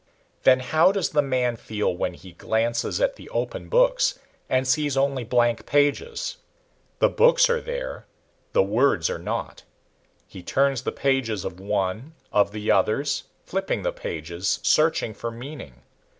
Then 0.45 0.61
how 0.61 0.91
does 0.91 1.09
the 1.09 1.21
man 1.21 1.57
feel 1.57 1.95
when 1.95 2.15
he 2.15 2.31
glances 2.31 2.99
at 2.99 3.17
the 3.17 3.29
open 3.29 3.69
books 3.69 4.17
and 4.49 4.67
sees 4.67 4.97
only 4.97 5.23
blank 5.23 5.67
pages? 5.67 6.37
The 6.97 7.07
books 7.07 7.51
are 7.51 7.61
there 7.61 8.07
the 8.53 8.63
words 8.63 9.11
are 9.11 9.19
not. 9.19 9.61
He 10.27 10.41
turns 10.41 10.81
the 10.81 10.91
pages 10.91 11.45
of 11.45 11.59
one, 11.59 12.15
of 12.33 12.51
the 12.51 12.71
others, 12.71 13.25
flipping 13.45 13.83
the 13.83 13.91
pages, 13.93 14.59
searching 14.63 15.13
for 15.13 15.29
meaning. 15.29 15.83